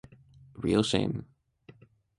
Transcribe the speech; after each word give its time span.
A 0.55 0.59
real 0.59 0.81
shame. 0.81 1.27